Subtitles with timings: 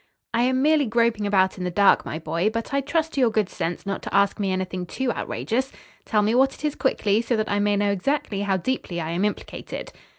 [0.33, 3.29] "I am merely groping about in the dark, my boy, but I trust to your
[3.29, 5.71] good sense not to ask me anything too outrageous.
[6.05, 9.11] Tell me what it is quickly, so that I may know exactly how deeply I
[9.11, 9.91] am implicated."